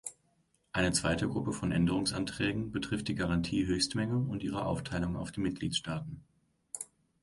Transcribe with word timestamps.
Eine 0.71 0.93
zweite 0.93 1.27
Gruppe 1.27 1.53
von 1.53 1.71
Änderungsanträgen 1.71 2.71
betrifft 2.71 3.07
die 3.07 3.13
Garantiehöchstmenge 3.13 4.17
und 4.17 4.41
ihre 4.41 4.65
Aufteilung 4.65 5.15
auf 5.15 5.31
die 5.31 5.41
Mitgliedstaaten. 5.41 6.23